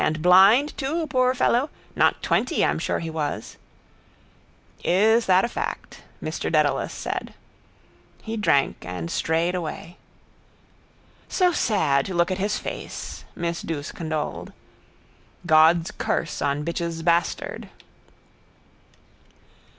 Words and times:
And 0.03 0.23
blind 0.23 0.75
too, 0.79 1.05
poor 1.05 1.35
fellow. 1.35 1.69
Not 1.95 2.23
twenty 2.23 2.65
I'm 2.65 2.79
sure 2.79 2.97
he 2.97 3.11
was. 3.11 3.57
—Is 4.83 5.27
that 5.27 5.45
a 5.45 5.47
fact? 5.47 6.01
Mr 6.23 6.51
Dedalus 6.51 6.91
said. 6.91 7.35
He 8.23 8.35
drank 8.35 8.77
and 8.83 9.11
strayed 9.11 9.53
away. 9.53 9.99
—So 11.29 11.51
sad 11.51 12.07
to 12.07 12.15
look 12.15 12.31
at 12.31 12.39
his 12.39 12.57
face, 12.57 13.25
miss 13.35 13.61
Douce 13.61 13.91
condoled. 13.91 14.53
God's 15.45 15.91
curse 15.91 16.41
on 16.41 16.65
bitch's 16.65 17.03
bastard. 17.03 17.69